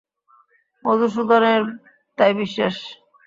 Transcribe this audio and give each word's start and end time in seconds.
মধুসূদনের 0.85 1.61
তাই 2.17 2.31
বিশ্বাস। 2.39 2.75